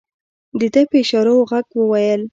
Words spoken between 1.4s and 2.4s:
غږ وويل.